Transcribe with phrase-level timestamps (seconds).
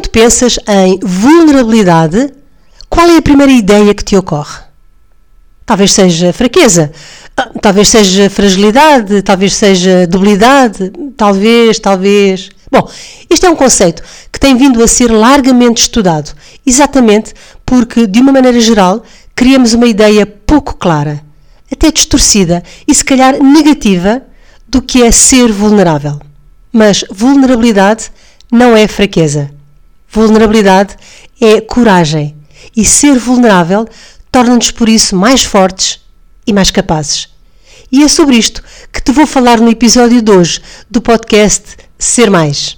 [0.00, 2.32] Quando pensas em vulnerabilidade,
[2.88, 4.58] qual é a primeira ideia que te ocorre?
[5.66, 6.90] Talvez seja fraqueza,
[7.36, 12.48] ah, talvez seja fragilidade, talvez seja debilidade, talvez, talvez.
[12.72, 12.90] Bom,
[13.28, 14.02] este é um conceito
[14.32, 16.34] que tem vindo a ser largamente estudado,
[16.66, 17.34] exatamente
[17.66, 19.02] porque, de uma maneira geral,
[19.36, 21.22] criamos uma ideia pouco clara,
[21.70, 24.22] até distorcida e se calhar negativa
[24.66, 26.18] do que é ser vulnerável.
[26.72, 28.10] Mas vulnerabilidade
[28.50, 29.59] não é fraqueza.
[30.12, 30.96] Vulnerabilidade
[31.40, 32.36] é coragem.
[32.76, 33.88] E ser vulnerável
[34.30, 36.00] torna-nos por isso mais fortes
[36.44, 37.28] e mais capazes.
[37.92, 40.60] E é sobre isto que te vou falar no episódio de hoje
[40.90, 42.76] do podcast Ser Mais.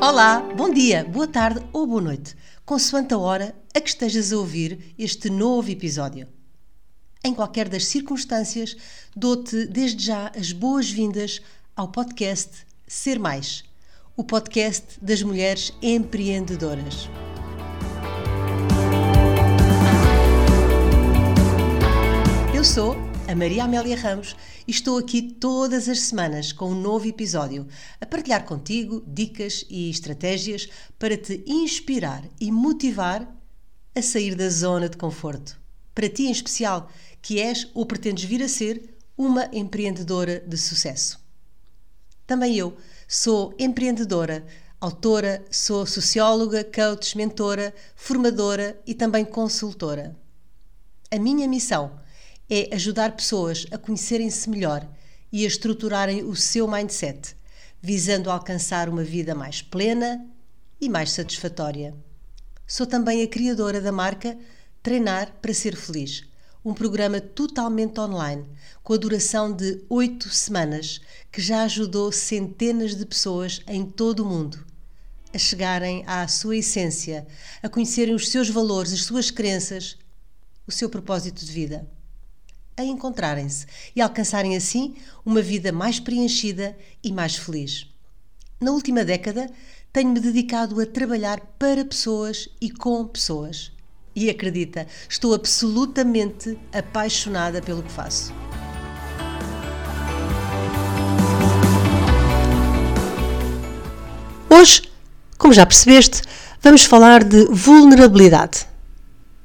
[0.00, 2.34] Olá, bom dia, boa tarde ou boa noite,
[2.64, 6.37] consoante a hora a que estejas a ouvir este novo episódio.
[7.22, 8.76] Em qualquer das circunstâncias,
[9.14, 11.40] dou-te desde já as boas-vindas
[11.74, 13.64] ao podcast Ser Mais,
[14.16, 17.08] o podcast das mulheres empreendedoras.
[22.54, 27.08] Eu sou a Maria Amélia Ramos e estou aqui todas as semanas com um novo
[27.08, 27.66] episódio
[28.00, 30.68] a partilhar contigo dicas e estratégias
[31.00, 33.28] para te inspirar e motivar
[33.94, 35.58] a sair da zona de conforto.
[35.98, 36.88] Para ti em especial,
[37.28, 41.20] que és ou pretendes vir a ser uma empreendedora de sucesso.
[42.26, 42.74] Também eu
[43.06, 44.46] sou empreendedora,
[44.80, 50.16] autora, sou socióloga, coach, mentora, formadora e também consultora.
[51.10, 52.00] A minha missão
[52.48, 54.88] é ajudar pessoas a conhecerem-se melhor
[55.30, 57.36] e a estruturarem o seu mindset,
[57.82, 60.26] visando alcançar uma vida mais plena
[60.80, 61.94] e mais satisfatória.
[62.66, 64.34] Sou também a criadora da marca
[64.82, 66.27] Treinar para Ser Feliz,
[66.68, 68.44] um programa totalmente online,
[68.82, 71.00] com a duração de oito semanas,
[71.32, 74.66] que já ajudou centenas de pessoas em todo o mundo
[75.32, 77.26] a chegarem à sua essência,
[77.62, 79.96] a conhecerem os seus valores, as suas crenças,
[80.66, 81.86] o seu propósito de vida
[82.76, 84.94] a encontrarem-se e alcançarem assim
[85.26, 87.88] uma vida mais preenchida e mais feliz.
[88.60, 89.50] Na última década,
[89.92, 93.72] tenho-me dedicado a trabalhar para pessoas e com pessoas.
[94.14, 98.32] E acredita, estou absolutamente apaixonada pelo que faço.
[104.50, 104.82] Hoje,
[105.36, 106.22] como já percebeste,
[106.62, 108.66] vamos falar de vulnerabilidade.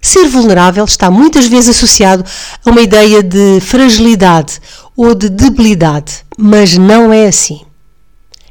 [0.00, 2.24] Ser vulnerável está muitas vezes associado
[2.64, 4.60] a uma ideia de fragilidade
[4.96, 7.63] ou de debilidade, mas não é assim.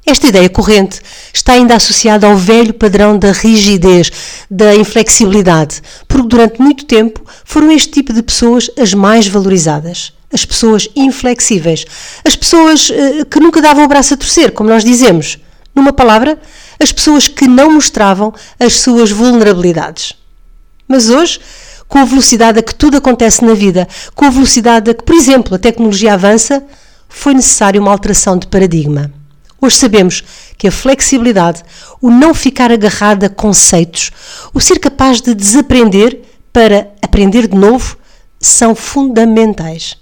[0.05, 0.99] Esta ideia corrente
[1.33, 4.11] está ainda associada ao velho padrão da rigidez,
[4.51, 10.11] da inflexibilidade, porque durante muito tempo foram este tipo de pessoas as mais valorizadas.
[10.31, 11.85] As pessoas inflexíveis,
[12.25, 15.37] as pessoas uh, que nunca davam o braço a torcer, como nós dizemos.
[15.73, 16.37] Numa palavra,
[16.79, 20.13] as pessoas que não mostravam as suas vulnerabilidades.
[20.87, 21.39] Mas hoje,
[21.87, 25.15] com a velocidade a que tudo acontece na vida, com a velocidade a que, por
[25.15, 26.63] exemplo, a tecnologia avança,
[27.07, 29.22] foi necessária uma alteração de paradigma.
[29.63, 30.21] Hoje sabemos
[30.57, 31.63] que a flexibilidade,
[32.01, 34.11] o não ficar agarrado a conceitos,
[34.53, 36.19] o ser capaz de desaprender
[36.51, 37.97] para aprender de novo,
[38.41, 39.95] são fundamentais.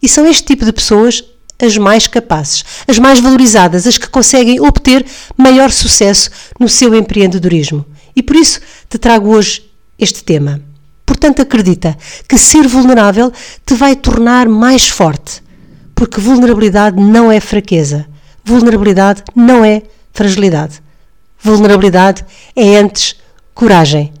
[0.00, 1.24] E são este tipo de pessoas
[1.60, 5.04] as mais capazes, as mais valorizadas, as que conseguem obter
[5.36, 6.30] maior sucesso
[6.60, 7.84] no seu empreendedorismo.
[8.14, 9.68] E por isso te trago hoje
[9.98, 10.62] este tema.
[11.04, 11.98] Portanto, acredita
[12.28, 13.32] que ser vulnerável
[13.66, 15.42] te vai tornar mais forte,
[15.92, 18.06] porque vulnerabilidade não é fraqueza,
[18.44, 19.82] vulnerabilidade não é
[20.12, 20.82] fragilidade.
[21.40, 23.16] Vulnerabilidade é antes
[23.54, 24.12] coragem.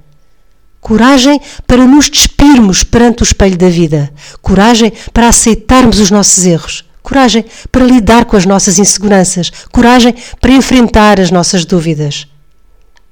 [0.80, 4.12] Coragem para nos despirmos perante o espelho da vida.
[4.40, 6.84] Coragem para aceitarmos os nossos erros.
[7.02, 9.50] Coragem para lidar com as nossas inseguranças.
[9.70, 12.26] Coragem para enfrentar as nossas dúvidas.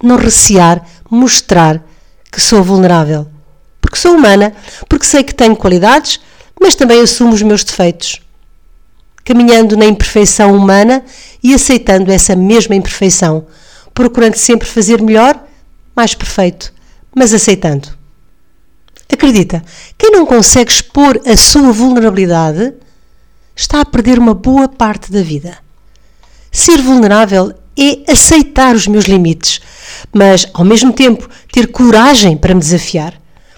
[0.02, 1.80] Não recear, mostrar
[2.30, 3.28] que sou vulnerável.
[3.80, 4.52] Porque sou humana,
[4.88, 6.20] porque sei que tenho qualidades,
[6.60, 8.20] mas também assumo os meus defeitos.
[9.30, 11.04] Caminhando na imperfeição humana
[11.40, 13.46] e aceitando essa mesma imperfeição,
[13.94, 15.40] procurando sempre fazer melhor,
[15.94, 16.74] mais perfeito,
[17.14, 17.90] mas aceitando.
[19.08, 19.62] Acredita,
[19.96, 22.74] quem não consegue expor a sua vulnerabilidade
[23.54, 25.58] está a perder uma boa parte da vida.
[26.50, 29.60] Ser vulnerável é aceitar os meus limites,
[30.12, 33.14] mas ao mesmo tempo ter coragem para me desafiar,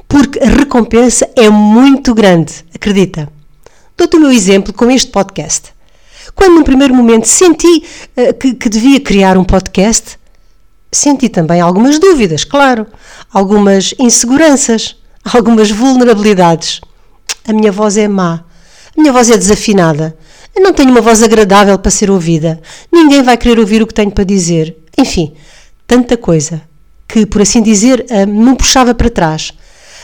[0.06, 3.26] porque a recompensa é muito grande, acredita.
[3.96, 5.72] Dou-te o meu exemplo com este podcast.
[6.34, 7.84] Quando num primeiro momento senti
[8.16, 10.18] uh, que, que devia criar um podcast,
[10.90, 12.86] senti também algumas dúvidas, claro,
[13.32, 14.96] algumas inseguranças,
[15.32, 16.80] algumas vulnerabilidades.
[17.46, 18.44] a minha voz é má,
[18.96, 20.16] a minha voz é desafinada,
[20.54, 22.60] eu não tenho uma voz agradável para ser ouvida,
[22.90, 24.76] ninguém vai querer ouvir o que tenho para dizer.
[24.98, 25.32] Enfim,
[25.86, 26.60] tanta coisa
[27.08, 29.52] que, por assim dizer, eh, me puxava para trás.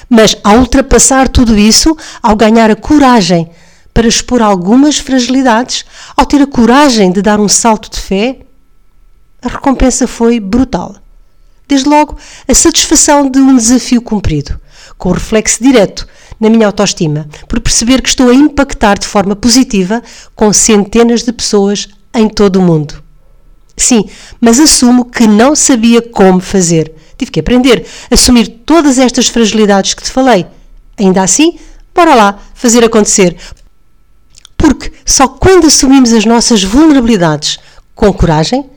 [0.09, 3.51] Mas ao ultrapassar tudo isso, ao ganhar a coragem
[3.99, 5.85] para expor algumas fragilidades,
[6.17, 8.39] ao ter a coragem de dar um salto de fé,
[9.43, 10.95] a recompensa foi brutal.
[11.67, 12.17] Desde logo,
[12.47, 14.57] a satisfação de um desafio cumprido,
[14.97, 16.07] com reflexo direto
[16.39, 20.01] na minha autoestima, por perceber que estou a impactar de forma positiva
[20.37, 23.03] com centenas de pessoas em todo o mundo.
[23.77, 24.05] Sim,
[24.41, 26.95] mas assumo que não sabia como fazer.
[27.19, 30.47] Tive que aprender, assumir todas estas fragilidades que te falei.
[30.97, 31.59] Ainda assim,
[31.93, 33.37] bora lá fazer acontecer.
[35.09, 37.59] Só quando assumimos as nossas vulnerabilidades
[37.95, 38.69] com coragem,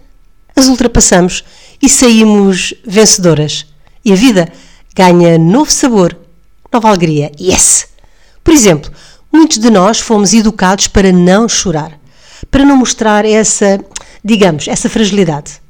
[0.55, 1.43] as ultrapassamos
[1.81, 3.65] e saímos vencedoras.
[4.03, 4.49] E a vida
[4.95, 6.17] ganha novo sabor,
[6.71, 7.33] nova alegria.
[7.37, 7.89] Yes!
[8.41, 8.89] Por exemplo,
[9.29, 11.99] muitos de nós fomos educados para não chorar,
[12.49, 13.83] para não mostrar essa,
[14.23, 15.61] digamos, essa fragilidade.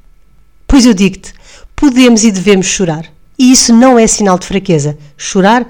[0.67, 1.33] Pois eu digo-te,
[1.75, 3.11] podemos e devemos chorar.
[3.37, 4.95] E isso não é sinal de fraqueza.
[5.17, 5.67] Chorar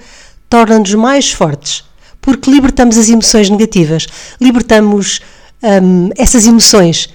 [0.50, 1.86] torna-nos mais fortes,
[2.22, 4.08] porque libertamos as emoções negativas,
[4.40, 5.20] libertamos
[5.64, 7.10] hum, essas emoções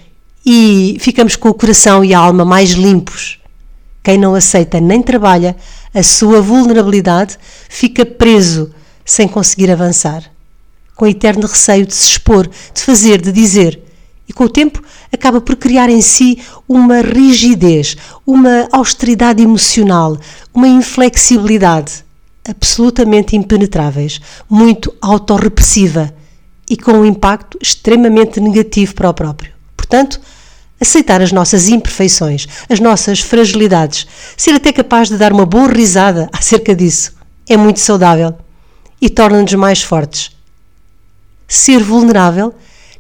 [0.45, 3.39] e ficamos com o coração e a alma mais limpos.
[4.03, 5.57] Quem não aceita nem trabalha
[5.95, 7.39] a sua vulnerabilidade
[7.69, 8.73] fica preso
[9.05, 10.25] sem conseguir avançar,
[10.95, 13.81] com eterno receio de se expor, de fazer, de dizer.
[14.29, 14.83] E com o tempo
[15.13, 20.19] acaba por criar em si uma rigidez, uma austeridade emocional,
[20.53, 22.06] uma inflexibilidade
[22.49, 26.15] absolutamente impenetráveis, muito autorrepressiva
[26.69, 29.53] e com um impacto extremamente negativo para o próprio.
[29.77, 30.21] Portanto,
[30.81, 34.07] aceitar as nossas imperfeições, as nossas fragilidades,
[34.37, 37.15] ser até capaz de dar uma boa risada acerca disso,
[37.49, 38.35] é muito saudável
[39.01, 40.31] e torna-nos mais fortes.
[41.47, 42.55] Ser vulnerável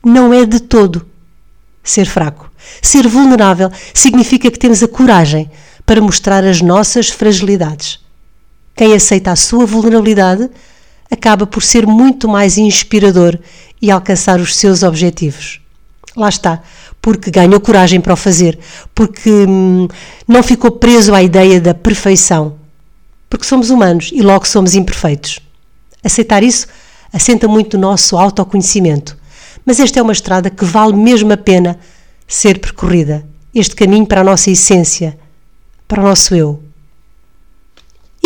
[0.05, 1.07] não é de todo
[1.87, 2.51] ser fraco.
[2.83, 5.51] Ser vulnerável significa que temos a coragem
[5.85, 8.01] para mostrar as nossas fragilidades.
[8.76, 10.50] Quem aceita a sua vulnerabilidade
[11.11, 13.38] acaba por ser muito mais inspirador
[13.81, 15.61] e alcançar os seus objetivos.
[16.14, 16.62] Lá está,
[17.00, 18.58] porque ganhou coragem para o fazer,
[18.94, 19.88] porque hum,
[20.26, 22.56] não ficou preso à ideia da perfeição,
[23.31, 25.40] porque somos humanos e logo somos imperfeitos.
[26.05, 26.67] Aceitar isso
[27.12, 29.17] assenta muito o nosso autoconhecimento,
[29.64, 31.78] mas esta é uma estrada que vale mesmo a pena
[32.26, 35.19] ser percorrida este caminho para a nossa essência,
[35.88, 36.62] para o nosso eu.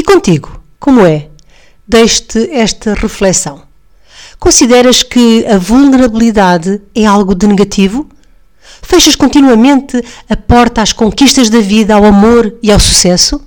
[0.00, 1.28] E contigo, como é?
[1.86, 3.60] Deixe-te esta reflexão.
[4.38, 8.08] Consideras que a vulnerabilidade é algo de negativo?
[8.80, 13.42] Fechas continuamente a porta às conquistas da vida, ao amor e ao sucesso?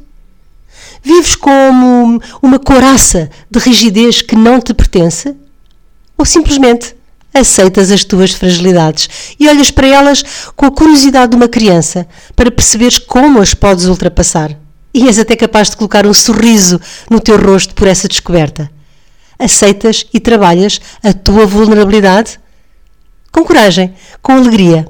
[1.02, 5.36] Vives como uma coraça de rigidez que não te pertence?
[6.16, 6.96] Ou simplesmente
[7.34, 9.10] aceitas as tuas fragilidades
[9.40, 10.24] e olhas para elas
[10.56, 14.56] com a curiosidade de uma criança para perceberes como as podes ultrapassar?
[14.94, 16.80] E és até capaz de colocar um sorriso
[17.10, 18.70] no teu rosto por essa descoberta.
[19.40, 22.40] Aceitas e trabalhas a tua vulnerabilidade?
[23.32, 24.88] Com coragem, com alegria.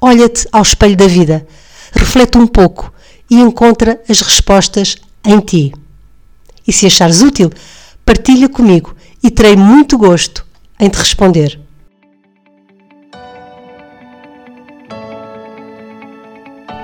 [0.00, 1.46] Olha-te ao espelho da vida,
[1.92, 2.92] reflete um pouco
[3.30, 5.72] e encontra as respostas em ti.
[6.66, 7.50] E se achares útil,
[8.04, 10.44] partilha comigo e terei muito gosto
[10.78, 11.60] em te responder.